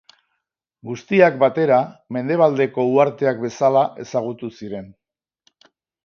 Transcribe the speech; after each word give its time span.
Guztiak 0.91 1.35
batera, 1.41 1.75
Mendebaldeko 2.17 2.85
uharteak 2.93 3.43
bezala 3.43 3.83
ezagutu 4.05 4.49
ziren. 4.61 4.89